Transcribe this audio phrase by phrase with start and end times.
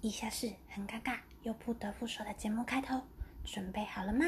[0.00, 3.00] 以下是很尴尬又不得不说的节目开头，
[3.44, 4.26] 准备好了吗？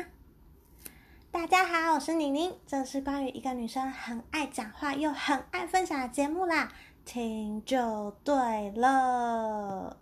[1.31, 6.73] 大家好，我是宁宁，这是关于一个女生很爱讲话又很爱分享的节目啦，
[7.05, 9.97] 听就对了。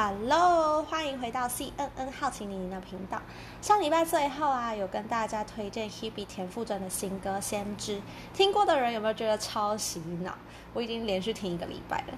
[0.00, 3.20] Hello，欢迎回到 CNN 好奇你的频道。
[3.60, 7.96] 上礼拜最后啊，有跟大家推荐 Hebe 田馥甄的新歌《先知》，
[8.32, 10.34] 听过的人有没有觉得超洗脑？
[10.72, 12.14] 我已经连续听一个礼拜了。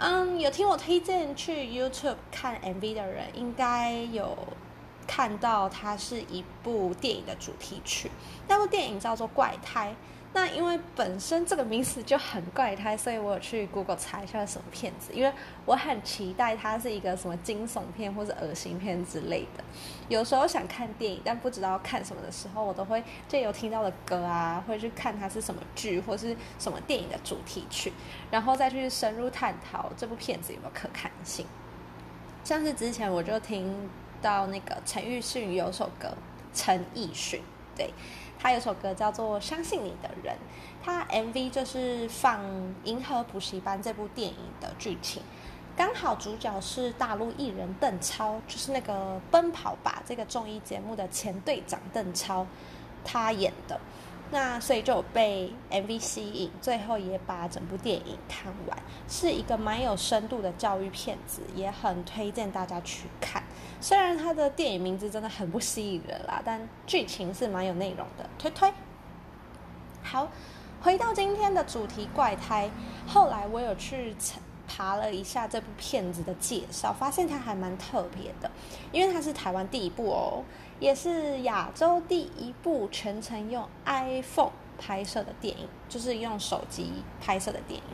[0.00, 4.36] 嗯，有听我推荐去 YouTube 看 MV 的人，应该有
[5.06, 8.10] 看到它是一部电影的主题曲。
[8.48, 9.90] 那部电影叫做《怪胎》。
[10.34, 15.32] 那因为本身这个名词就很怪胎，所以我有去 Google 查一下什么片子，因为
[15.64, 19.62] 我很期待它是一个什么惊悚片或是恶心片之类的。
[20.08, 27.92] 有时候想看电影，但不知道看什么的时候，我都会借由听到的歌啊，会去看它是什么剧或是什么电影的主题曲，
[28.28, 31.46] 然后再去深入探讨这部片子有没有可看性。
[32.42, 33.88] 像是之前我就听
[34.20, 36.12] 到那个陈奕迅有首歌，
[36.52, 37.40] 陈奕迅
[37.76, 37.92] 对。
[38.38, 40.34] 他有首歌叫做《相信你的人》，
[40.84, 42.44] 他 MV 就是放
[42.84, 45.22] 《银河补习班》这部电影的剧情，
[45.74, 52.46] 刚好主角是大陆艺人邓超，就是那个《奔跑吧》这个综艺节目的前队长邓超，
[53.02, 53.80] 他演的。
[54.30, 58.76] 那所以就被 MV 吸引，最后也把整部电影看完，
[59.08, 63.43] 是一个蛮有深度的教育片子，也很推荐大家去看。
[63.84, 68.72] 虽然它的电影名字真的很不吸引人啦，但剧情是蛮有内容的，推推。
[70.02, 70.26] 好，
[70.80, 72.70] 回到今天的主题怪胎，
[73.06, 74.16] 后来我有去
[74.66, 78.50] 爬了一下这部片子的介绍，发现它还蛮特别的，
[78.90, 80.42] 因为它是台湾第一部哦。
[80.80, 86.90] 也是亚洲第一部全程用 iPhone 拍摄的电影，就是用手机
[87.20, 87.86] 拍摄的电影。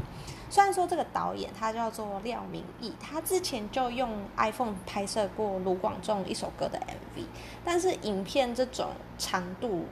[0.51, 7.25] 虽然说这个导演他叫做廖明义，他之前就用 iPhone 拍摄过卢广仲一首歌的 MV，
[7.65, 9.87] 但是影片这种长度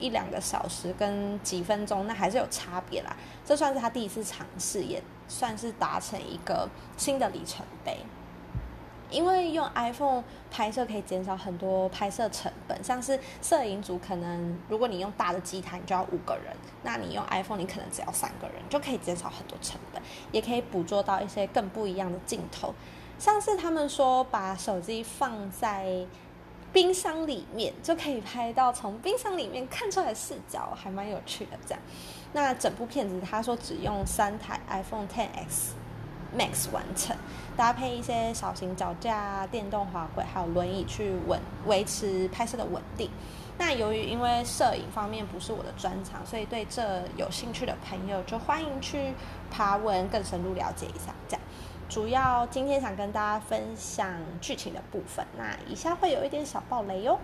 [0.00, 3.16] 一两个小时跟几分钟，那还是有差别啦。
[3.44, 7.98] 这算是他第一次尝试，也算是达成一个新的里程碑。
[9.10, 20.00] 因为用 iPhone 拍摄可以减少很多拍摄成本，像是摄影组可能如果你用大的机台，你就要五个人，那你用 iPhone 你可能只要三个人，就可以减少很多成本，
[20.32, 22.74] 也可以捕捉到一些更不一样的镜头。
[23.18, 26.06] 像是他们说把手机放在
[26.72, 31.58] 冰箱里面，就可以拍到从冰箱里面看出来的视角，还蛮有趣的。
[31.66, 31.82] 这样，
[32.32, 35.72] 那整部片子他说只用三台 iPhone XS。
[36.36, 37.16] Max 完成，
[37.56, 43.10] 搭配一些小型脚架、电动滑轨，还有轮椅去稳维持拍摄的稳定。
[43.58, 49.12] 那由于因为摄影方面不是我的专长，所以对这有兴趣的朋友就欢迎去
[49.50, 51.12] 爬文更深入了解一下。
[51.28, 51.42] 这样，
[51.88, 54.08] 主要今天想跟大家分享
[54.40, 55.26] 剧情的部分。
[55.36, 57.18] 那以下会有一点小爆雷哟。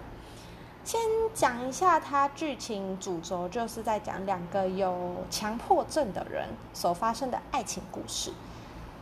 [0.85, 1.01] 先
[1.35, 8.31] 讲一下它剧情主轴，就是在讲两个有强迫症的人所发生的爱情故事。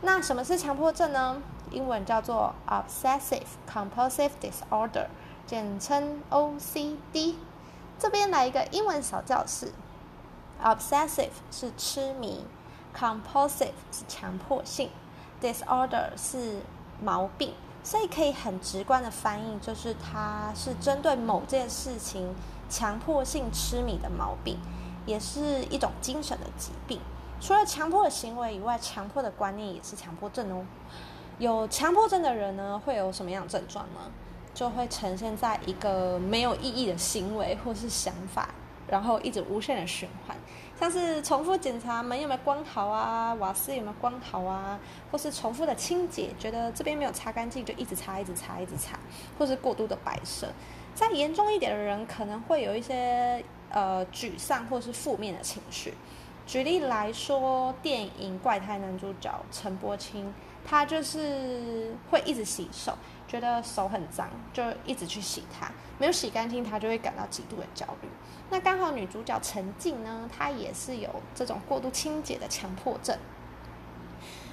[0.05, 1.41] 那什么是强迫症呢？
[1.71, 5.07] 英文叫做 Obsessive Compulsive Disorder，
[5.47, 7.33] 简称 OCD。
[7.97, 9.73] 这边来一个英文小教室。
[10.63, 12.45] Obsessive 是痴迷
[12.95, 14.91] ，Compulsive 是强迫性
[15.41, 16.61] ，Disorder 是
[17.01, 17.55] 毛病。
[17.83, 22.35] 所以可以很直观的翻译，就是它是针对某件事情
[22.69, 24.59] 强迫性痴迷的毛病，
[25.07, 27.01] 也是一种精神的疾病。
[27.45, 30.65] 除了强迫的行为以外，强迫的观念也是强迫症哦。
[31.37, 33.99] 有强迫症的人呢，会有什么样症状呢？
[34.51, 38.49] 就会呈现在一个没有意义的行为或是想法，
[38.87, 40.35] 然后一直无限的循环，
[40.79, 44.79] 像是重复检查门有没有关好啊，瓦斯有没有关好啊，
[45.11, 48.97] 或是重复的清洁，觉得这边没有擦干净就一直擦，一直擦，一直擦，
[49.37, 50.47] 或是过度的摆设。
[50.95, 55.93] 再严重一点的人，可能会有一些呃沮丧或是负面的情绪。
[56.45, 60.31] 举例来说，电影《怪胎》男主角陈柏青，
[60.63, 62.95] 他就是会一直洗手，
[63.27, 68.07] 觉得手很脏，就一直去洗它，没有洗干净，他就会感到极度的焦虑。
[68.51, 73.17] 那刚好女主角陈静呢，她也是有这种过度清洁的强迫症。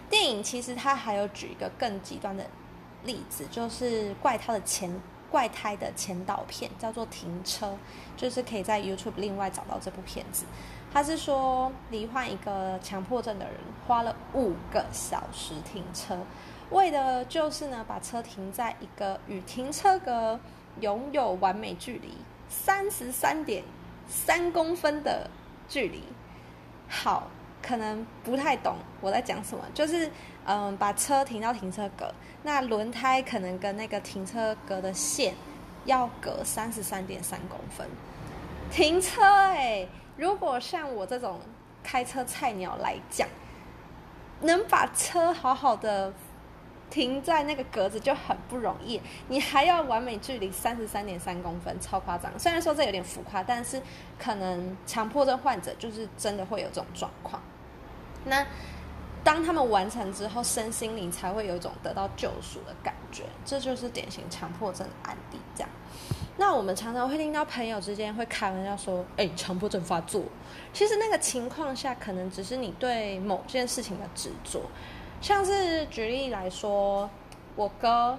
[0.09, 2.47] 电影其实他还有举一个更极端的
[3.05, 4.91] 例子，就是怪胎的前
[5.31, 7.67] 怪胎的前导片叫做《停车》，
[8.17, 10.45] 就是可以在 YouTube 另外找到这部片子。
[10.93, 13.55] 他是说，罹患一个强迫症的人
[13.87, 16.19] 花了五个小时停车，
[16.71, 20.39] 为的就是呢，把车停在一个与停车格
[20.81, 22.19] 拥有完美距离、
[22.49, 23.65] 三十三点
[24.07, 25.31] 三公分的
[25.67, 26.03] 距离。
[26.89, 27.29] 好，
[27.63, 30.11] 可能不太懂我在讲什么，就是
[30.45, 32.13] 嗯，把车停到停车格，
[32.43, 35.35] 那轮胎可能跟那个停车格的线
[35.87, 37.89] 要隔三十三点三公分。
[38.71, 39.87] 停车哎、
[40.17, 41.41] 如果像我这种
[41.83, 43.29] 开车菜鸟来讲，
[44.41, 46.13] 能把车好好的。
[46.91, 52.31] 停在那个格子就很不容易，你还要完美距离三十三点三公分，超夸张。
[52.39, 53.81] 虽然说这有点浮夸，但是
[54.19, 57.41] 可能强迫症患者就是真的会有这种状况。
[58.27, 58.47] 那
[59.25, 65.39] 当他们完成之后，身心灵才会有一种得到救赎的感觉，这就是典型强迫症的案例。
[65.55, 65.71] 这样，
[66.43, 70.25] 那我们常常会听到朋友之间会开玩笑说：“哎，强迫症发作。”
[70.75, 74.63] 其实那个情况下，可能只是你对某件事情的执着。
[75.21, 77.09] 像是举例来说，
[77.55, 78.19] 我哥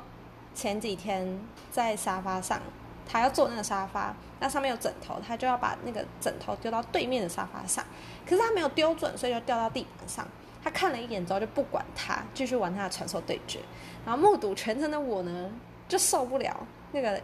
[0.55, 1.37] 前几天
[1.69, 2.61] 在沙发上，
[3.05, 7.83] 他要坐那个沙发，那上面有枕头，他就要把那个枕头丢到对面的沙发上，
[8.25, 10.25] 可是他没有丢准，所以就掉到地板上。
[10.63, 13.59] 他看了一眼之后就不管他，继续玩他的传说对决。
[14.05, 15.51] 然后目睹全程的我呢，
[15.89, 16.55] 就受不了
[16.93, 17.21] 那个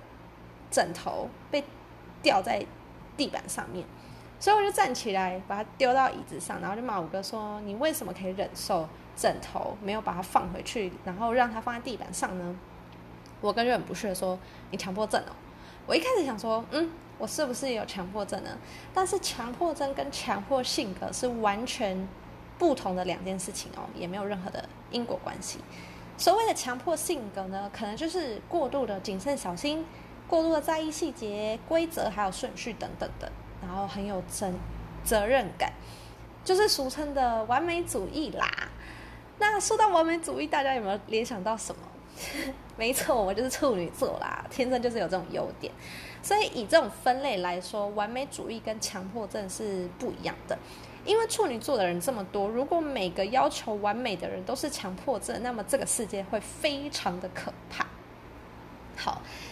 [0.72, 1.64] 枕头被
[2.22, 2.66] 掉在
[3.18, 3.86] 地板上面，
[4.40, 12.56] 所以我就站起来把它丢到椅子上，然后就骂我哥说：“你为什么可以忍受？”枕头没有把它放回去，然后让它放在地板上呢？
[13.42, 14.40] 我哥就很不屑说
[14.72, 15.36] ：“你强迫症哦！”
[15.86, 18.58] 我一开始想说：“嗯，我是不是有强迫症呢？”
[18.96, 22.08] 但是强迫症跟强迫性格是完全
[22.58, 25.60] 不同的两件事情哦，也没有任何的因果关系。
[26.16, 29.86] 所谓的强迫性格呢，可能就是过度的谨慎小心，
[30.30, 33.30] 过度的在意细节、规则还有顺序等等的，
[33.62, 34.50] 然后很有责
[35.04, 35.74] 责任感，
[36.46, 38.48] 就是俗称的完美主义啦。
[39.40, 41.82] 那说到完美主义，大家有没有联想到什么？
[42.78, 45.74] 没错，我就是处女座啦，天生就是有这种优点。
[46.22, 50.58] 所以以这种分类来说，完美主义跟强迫症是不一样的。
[51.06, 57.86] 因为处女座的人这么多，如果每个要求完美的人都是强迫症，那么这个世界会非常的可怕。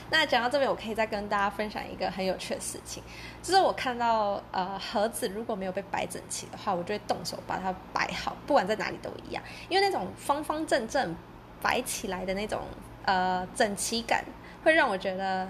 [0.09, 3.03] 那讲到这边，我可以再跟大家分享一个很有趣的事情，
[3.43, 11.15] 就是我看到呃盒子如果没有被摆整齐的话，我就会动手把它摆好，不管在哪里都一样，因为那种方方正正
[11.61, 12.61] 摆起来的那种
[13.05, 14.23] 呃整齐感，
[14.63, 15.47] 会让我觉得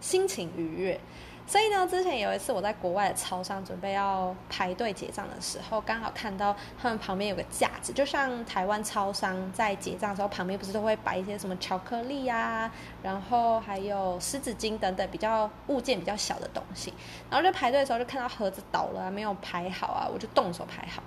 [0.00, 1.00] 心情愉悦。
[1.50, 12.70] 所以呢，之前有一次我在国外的超商准备要排队结账的时候，刚好看到他们旁边有个架子，就像台湾超商在结账的时候，旁边不是都会摆一些什么巧克力呀，
[13.02, 16.94] 然后还有湿纸巾等等比较物件比较小的东西。
[17.28, 21.02] 然后就排队的时候就看到盒子倒了，没有排好啊，我就动手排好。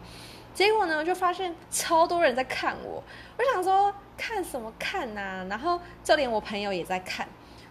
[0.53, 3.01] 结果呢，就发现超多人在看我，
[3.37, 5.47] 我就想说看什么看呐？
[5.49, 7.25] 然后就连我朋友也在看，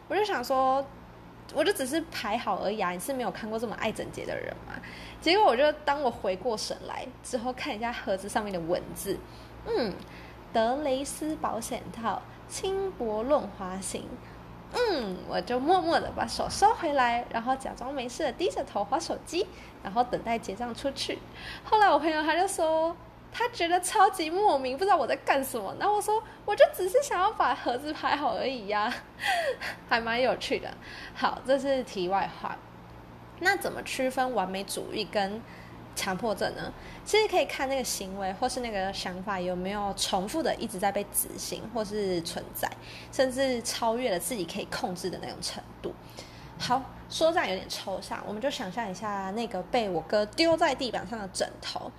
[0.08, 0.82] 我就想说。
[1.54, 4.74] 我就只是排好而已啊，你是没有看过这么爱整洁的人吗？
[5.20, 9.18] 结果我就当我回过神来之后，看一下盒子上面的文字，
[9.66, 9.92] 嗯，
[10.52, 14.08] 德蕾丝保险套，轻薄润滑型，
[14.72, 19.46] 嗯，我就默默的把手收回来，然后假装没事低着头滑手机，
[19.82, 21.18] 然后等待结账出去。
[21.64, 22.96] 后来我朋友他就说。
[23.32, 25.74] 他觉得超级莫名，不知道我在干什么。
[25.80, 28.92] 然后我说，我就只是想要把盒子拍好而已呀，
[29.88, 30.68] 还蛮有趣的。
[31.14, 32.54] 好，这是题外话。
[33.40, 35.40] 那怎么区分完美主义跟
[35.96, 36.72] 强迫症呢？
[37.04, 42.70] 其实可以看那个行为或是那个想法有没有重复的一直在被执行，或是存在，
[43.10, 45.92] 甚至超越了自己可以控制的那种程度。
[46.58, 51.90] 好，说这样有点抽象，我们就想象一下那个被我哥丢在地板上的枕头。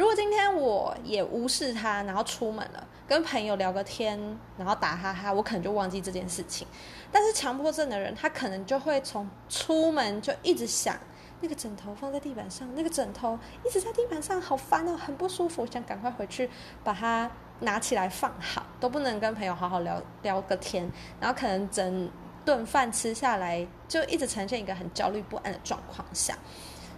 [0.00, 4.18] 如果今天我也无视他，然后出门了，跟朋友聊个天，
[4.56, 6.66] 然后打哈哈，我可能就忘记这件事情。
[7.12, 10.96] 但是强迫症的人，他可能就会从出门就一直想
[11.42, 16.48] 那个枕头放在地板上，那个枕头一直在地板上，好烦哦，很不舒服，想赶快回去
[16.82, 20.90] 把它拿起来放好，都不能跟朋友好好聊聊个天，
[21.20, 22.10] 然后可能整
[22.46, 26.38] 顿饭吃下来，就一直呈现一个很焦虑不安的状况下。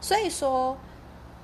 [0.01, 0.79] 所以说。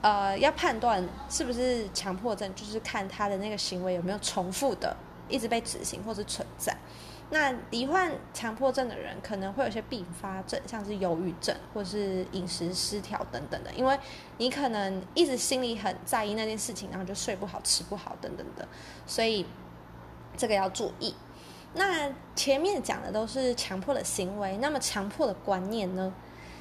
[0.00, 4.96] 呃，要判断是不是强迫症，就是看他的那个行为有没有重复的
[5.28, 6.76] 一直被执行或是存在。
[7.30, 13.98] 那罹患强迫症的人可能会有些并发症，像是忧郁症或是饮食失调等等的，因为
[14.38, 18.66] 你可能一直心里很在意那件事情，然后就睡不好、吃不好等等的，
[19.06, 19.44] 所以
[20.36, 21.14] 这个要注意。
[21.74, 26.14] 那前面讲的都是强迫的行为，那么强迫的观念呢？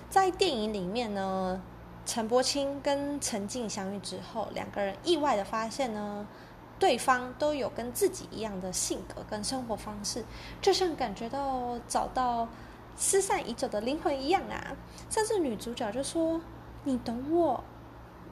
[0.09, 1.61] 在电影里面呢？
[2.07, 6.25] 陈柏青跟陈静相遇之后，两个人意外的发现呢，
[6.79, 10.23] 对方都有跟自己一样的性格跟生活方式，
[10.61, 12.47] 就像感觉到找到
[12.97, 14.73] 失散已久的灵魂一样啊。
[15.09, 16.39] 甚至女主角就说
[16.85, 17.61] ：“你懂我。”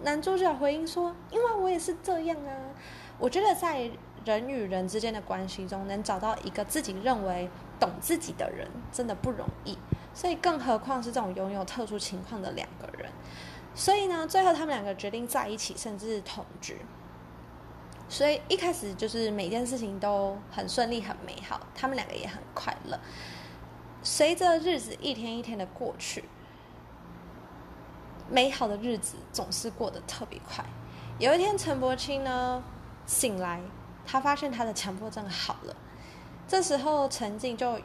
[0.03, 2.55] 男主角回应说：“因为我也是这样啊。”
[3.19, 3.91] 我觉得在
[4.23, 9.77] 人与人之间的关系中，能找到一个自己认为懂自己的人，真的不容易。
[10.13, 13.11] 所以，更何况是这种拥有特殊情况的两个人。
[13.75, 16.77] 所以呢，最后他们两个决定在一起，甚至同居。
[18.07, 22.97] 所以一开始就是每件事情都很顺利、很美好，他们两个也很快乐。
[24.01, 26.23] 随着日子一天一天的过去，
[28.29, 30.63] 美好的日子总是过得特别快。
[31.17, 32.63] 有一天，陈柏青呢
[33.05, 33.59] 醒来，
[34.05, 35.75] 他发现他的强迫症好了。
[36.47, 37.79] 这时候，陈静就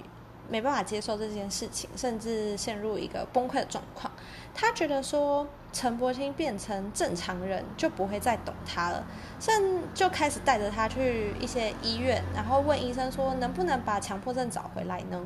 [0.51, 4.13] 没办法接受这件事情，甚至陷入一个崩溃的状况。
[4.53, 9.07] 他觉得说，陈柏青变成正常人就不会再懂他了，
[9.39, 15.25] 甚就开始带着他去一些医院，然后问医生说，能不能把强迫症找回来呢？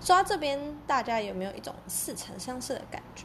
[0.00, 3.24] 说到这边，大家有没有一种似曾相识的感觉？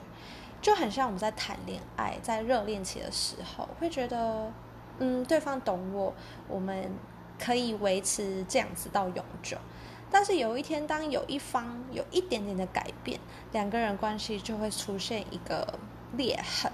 [0.61, 4.51] 就很像我们在谈恋爱，在热恋期的时候，会觉得，
[4.99, 6.13] 嗯，对方懂我，
[6.47, 6.91] 我们
[7.39, 9.57] 可以维持这样子到永久。
[10.15, 13.19] 但是有一天，当有一方有一点点的改变，
[13.51, 15.77] 两个人关系就会出现一个
[16.15, 16.71] 裂痕。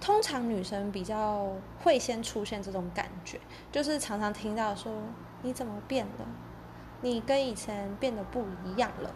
[0.00, 1.50] 通常女生比较
[1.82, 3.40] 会先出现这种感觉，
[3.72, 4.92] 就是常常听到说
[5.42, 6.26] ：“你怎么变了？
[7.00, 9.12] 你跟以前变得不一样了。”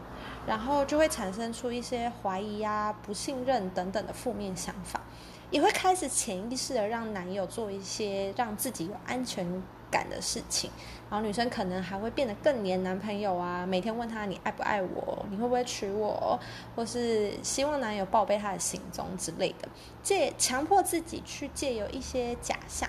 [0.48, 5.00] 然后就会产生出一些怀疑啊、不信任等等的负面想法，
[5.48, 10.70] 也会开始潜意识的让男友做一些让自己有安全感的事情。
[11.10, 16.38] 然后女生可能还会变得更黏男朋友啊，每天问他你爱不爱我，你会不会娶我，
[16.76, 19.68] 或是希望男友报备他的行踪之类的，
[20.02, 22.88] 借强迫自己去借由一些假象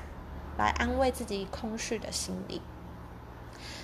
[0.58, 2.62] 来安慰自己空虚的心理。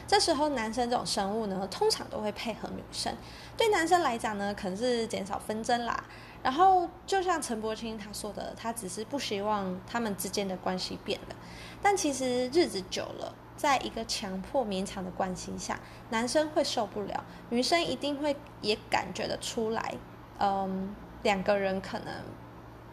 [0.07, 3.13] 这时候，男生这种生物呢，通常都会配合女生。
[3.57, 6.01] 对男生来讲呢，可能是减少纷争啦。
[6.41, 11.36] 然后，就像陈柏青他说的，他只是不希望他们之间的关系变了。
[11.81, 15.79] 但其实日子久了，在一个强迫勉强的关系下，
[16.10, 19.96] 男生会受不了，女生一定会也感觉得出来。
[20.39, 22.13] 嗯，两个人可能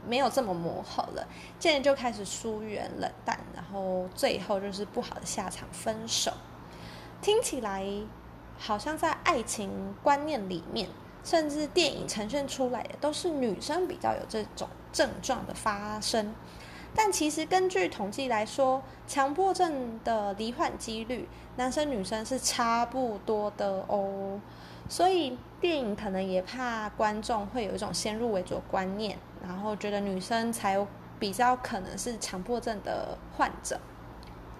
[0.06, 1.26] 没有这么磨合了，
[1.58, 6.32] 渐渐就开始疏远、冷淡，然后最后就是不好的下场，分手。
[7.20, 7.86] 听起来
[8.58, 10.88] 好像在爱情观念里面，
[11.24, 16.34] 甚至电影呈现出来的都是女生比较有这种症状的发生，
[16.94, 24.40] 但其实根据统计来说，强迫症的罹患几率，男生女生是差不多的哦。
[24.88, 30.86] 所以电影可能也怕观众会有一种先入为主的观念，然后觉得女生才有
[31.18, 33.80] 比较可能是强迫症的患者，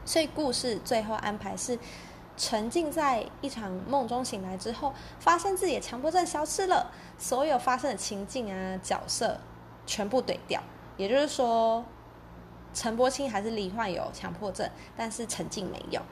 [0.04, 1.78] 所以故事最后安排是。
[2.36, 9.38] 沉浸在一场梦中醒来之后，发现自己的强迫症消失了，所有发生的情境啊、角色
[9.86, 10.60] 全部怼掉。
[10.96, 11.84] 也就是说，
[12.74, 16.02] 陈柏青还是罹患有强迫症，但是沉浸没有。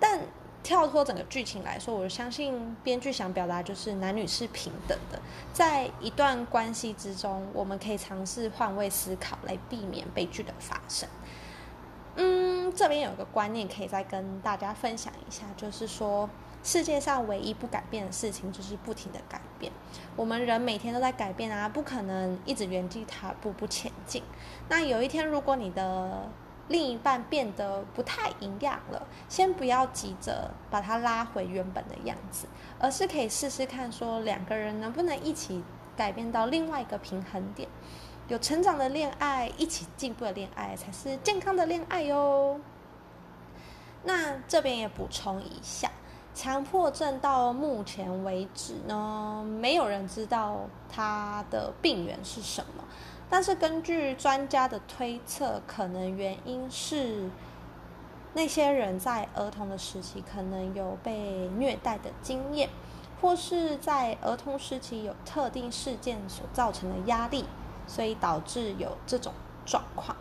[0.00, 0.20] 但
[0.62, 5.20] 跳脱整个剧情来说，我相信编剧想表达就是男女是平等的，
[5.52, 11.08] 在一段关系之中，我们可以尝试换位思考，来避免悲剧的发生。
[12.16, 16.28] 嗯，这边有一个观念可以再跟大家分享一下，就是说
[16.66, 19.70] 世界上唯一不改变的事情就是不停的改变。
[20.16, 24.20] 我们人每天都在改变啊，不可能一直原地踏步不前进。
[24.68, 26.28] 那有一天，如果你的
[26.66, 32.48] 另一半变得不太一样了，先不要急着把他拉回原本的样子，
[32.80, 35.62] 而是可以试试看，说两个人能不能一起
[35.96, 37.68] 改变到另外一个平衡点。
[38.26, 42.60] 有成长的恋爱，一起进步的恋爱才是健康的恋爱哟。
[44.02, 45.90] 那这边也补充一下，
[46.36, 52.84] 强迫症到目前为止呢，没有人知道它的病源是什么。
[53.30, 57.30] 但是根据专家的推测，可能原因是
[58.34, 62.68] 那些人在儿童的时期可能有被虐待的经验，
[63.22, 67.46] 或是在儿童时期有特定事件所造成的压力。
[67.88, 69.32] 所以导致有这种
[69.64, 70.16] 状况，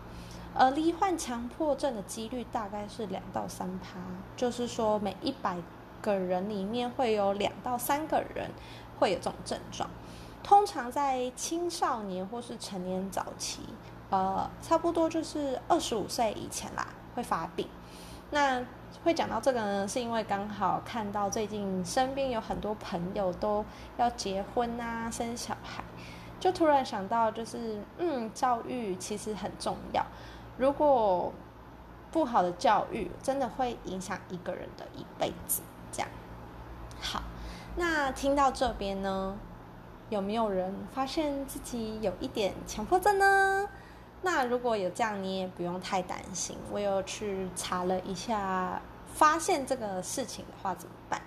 [0.54, 3.98] 而罹患强迫症的几率大概是两到三趴，
[4.38, 5.58] 就是说每一百
[6.06, 8.52] 个人里面会有两到三个人
[9.00, 9.90] 会有这种症状。
[10.44, 13.62] 通常在青少年或是成年早期，
[14.12, 16.86] 呃，差不多就是二十五岁以前啦
[17.16, 17.68] 会发病。
[18.30, 18.64] 那
[19.04, 23.66] 会讲到这个呢，是因为刚好看到最近身边有很多朋友都
[23.98, 25.84] 要结婚啊，生小孩。
[26.40, 30.06] 就突然想到，就是嗯，教育其实很重要。
[30.58, 31.34] 如果
[32.12, 35.62] 不好的教育，真的会影响一个人的一辈子。
[35.96, 36.10] 这样，
[37.00, 37.22] 好，
[37.78, 39.38] 那听到这边呢，
[40.10, 43.70] 有没有人发现自己有一点强迫症呢？
[44.22, 46.58] 那如果有这样，你也不用太担心。
[46.72, 48.82] 我有去查了一下，
[49.14, 51.22] 发现这个事情的话怎么办？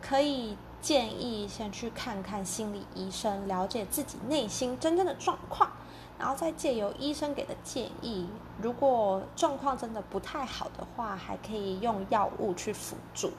[0.00, 5.70] 可以建议先去看看心理医生，了解自己内心真正的状况，
[6.18, 8.28] 然后再借由医生给的建议。
[8.62, 13.32] 如果状况真的不太好的话，还可以用药物去辅助。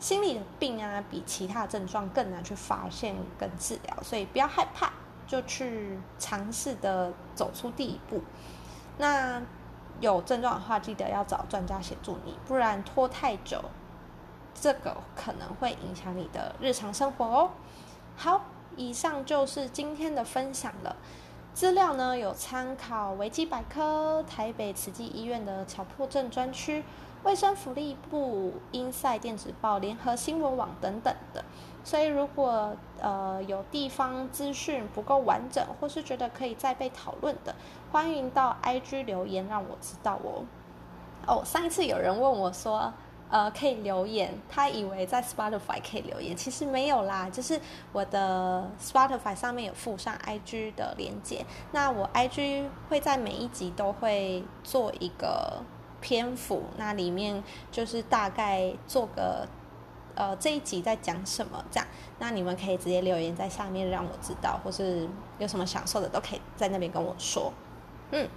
[0.00, 4.90] 心理的病啊，比其他症状更难去发现跟治疗，所以不要害怕。
[5.26, 8.20] 就去尝试的走出第一步。
[8.98, 9.40] 那
[10.00, 13.62] 有症状的话，记得要找专家协助你，不然拖太久，
[14.52, 17.50] 这个可能会影响你的日常生活哦。
[18.16, 20.96] 好，以上就是今天的分享了。
[21.54, 26.82] 资料呢，有参考维基百科、台北慈济医院的强迫症专区、
[27.22, 31.44] 卫生福利部、英赛电子报、联合新闻网等等的。
[31.82, 37.54] 所以，如果呃有地方资讯不够完整，或是觉得可以再被讨论的，
[37.90, 40.44] 欢迎到 IG 留言让我知道哦。
[41.26, 42.92] 哦，上一次有人问我说，
[43.30, 47.58] 呃，可以留言，他以为在 Spotify 可以留言，其实没有啦，就是
[47.92, 51.44] 我的 Spotify 上面有附上 IG 的连接。
[51.72, 55.62] 那我 IG 会在每一集都会做一个
[56.00, 59.46] 篇幅，那里面就是大概做个。
[60.16, 61.64] 呃，这一集在讲什么？
[61.70, 61.86] 这样，
[62.18, 67.50] 那你们可以直接留言在下面让我知道，或是有什么想说的都可以在那边跟我说。
[68.10, 68.28] 嗯，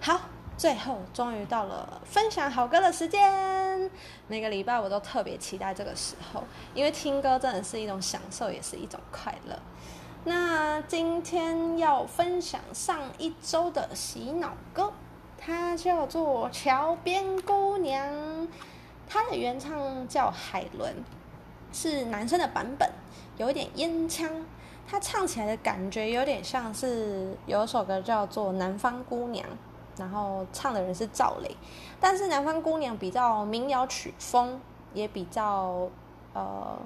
[0.00, 0.20] 好，
[0.58, 3.90] 最后终于到了分享好歌的时间。
[4.26, 6.42] 每个礼拜我都特别期待这个时候，
[6.74, 9.56] 因为听歌真的是一种享受，也是一种快乐。
[10.24, 14.92] 那今天要分享上一周的洗脑歌，
[15.44, 18.08] 它叫做《桥边姑娘》。
[19.08, 20.94] 他的原唱叫海伦，
[21.72, 22.88] 是男生的版本，
[23.36, 24.30] 有一点烟腔。
[24.86, 29.44] 他唱起来的感觉有点像是有一首歌叫做《南方姑娘》，
[29.98, 31.56] 然后唱的人是赵雷，
[32.00, 34.60] 但是《南方姑娘》比较民谣曲风，
[34.94, 35.88] 也比较
[36.32, 36.78] 呃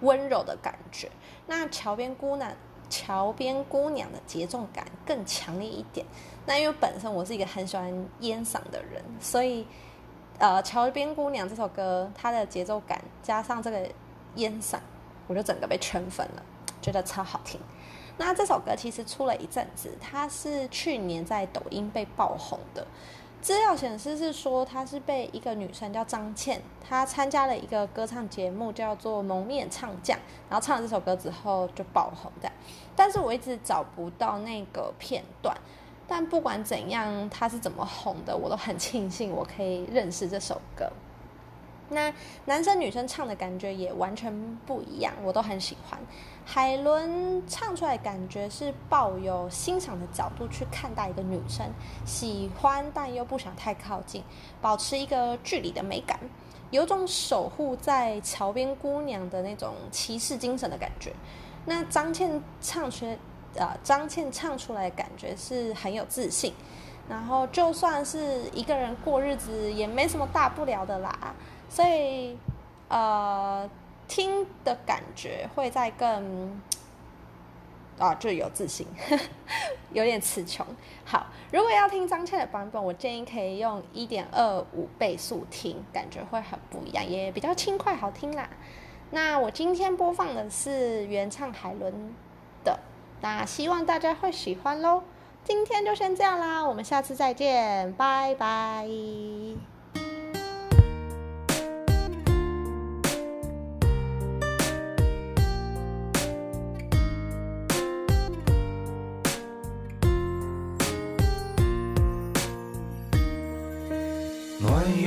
[0.00, 1.10] 温柔的感觉。
[1.46, 2.50] 那桥边姑娘，
[2.90, 6.04] 桥边姑娘的节奏感更强烈一点。
[6.44, 9.66] 那因为本身我是一个很喜欢烟嗓的人，所以。
[10.42, 13.86] 呃，《桥边姑娘》这首歌，它的节奏感加上这个
[14.36, 14.78] 烟嗓，
[15.26, 16.42] 我就整个被圈粉了，
[16.80, 17.60] 觉得超好听。
[18.16, 22.86] 那这首歌其实出了一阵子，它是去年在抖音被爆红的。
[23.40, 30.16] 资料显示是说，她是被一个女生叫张倩，她参加了一个歌唱节目叫做《蒙面唱将》，
[30.48, 32.50] 然后唱了这首歌之后就爆红的。
[32.94, 35.56] 但是我一直找不到那个片段。
[36.06, 40.90] 但不管怎样，他是怎么红的，我都很庆幸我可以认识这首歌。
[41.90, 42.12] 那
[42.46, 44.32] 男生女生唱的感觉也完全
[44.66, 45.98] 不一样，我都很喜欢。
[46.44, 51.66] 海伦唱出来感觉是抱有欣赏的角度去看待一个女生，
[52.04, 54.24] 喜欢但又不想太靠近，
[54.60, 56.18] 保持一个距离的美感，
[56.70, 61.12] 有种守护在桥边姑娘的那种骑士精神的感觉。
[61.66, 63.06] 那张倩唱出。
[63.56, 66.54] 呃，张倩唱出来的感觉是很有自信，
[67.08, 71.34] 然后就算是一个人过日子也没什么大不了的啦，
[71.70, 72.36] 所以
[72.88, 73.70] 呃，
[74.08, 76.60] 听的感觉会再更
[77.98, 78.86] 啊，就有自信，
[79.92, 80.66] 有点词穷。
[81.04, 88.48] 好，如果要听张倩的版本，我建议可以用一点二五倍速听，感觉会很不一样，也比较轻快好听啦。
[89.12, 92.12] 那我今天播放的是原唱海伦
[92.64, 92.80] 的。
[93.20, 95.04] 那希望大家会喜欢喽，
[95.44, 98.88] 今天就先这样啦，我们下次再见，拜拜。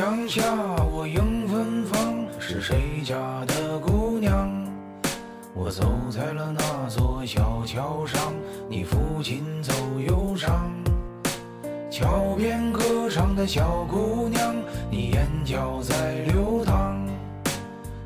[0.04, 0.44] 阳下，
[0.92, 4.52] 我迎芬芳，是谁家的姑娘？
[5.56, 8.34] 我走在了那座小桥上，
[8.68, 9.74] 你父亲走
[10.06, 10.70] 忧伤。
[11.90, 14.54] 桥边歌唱的小姑娘，
[14.92, 17.00] 你眼角在流淌。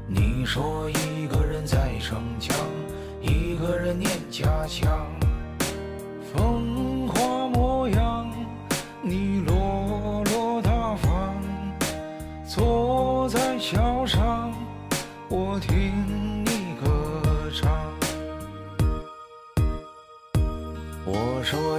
[0.06, 2.56] 你说一个人在逞强，
[3.24, 5.17] 一个人念家乡。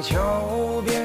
[0.09, 0.98] 桥边